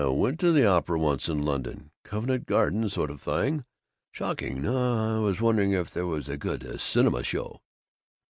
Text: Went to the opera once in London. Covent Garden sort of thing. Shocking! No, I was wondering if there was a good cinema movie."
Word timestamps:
Went 0.03 0.39
to 0.39 0.51
the 0.51 0.65
opera 0.65 0.97
once 0.97 1.29
in 1.29 1.45
London. 1.45 1.91
Covent 2.03 2.47
Garden 2.47 2.89
sort 2.89 3.11
of 3.11 3.21
thing. 3.21 3.65
Shocking! 4.11 4.59
No, 4.63 5.17
I 5.17 5.19
was 5.19 5.39
wondering 5.39 5.73
if 5.73 5.91
there 5.91 6.07
was 6.07 6.27
a 6.27 6.37
good 6.37 6.79
cinema 6.81 7.17
movie." 7.31 7.59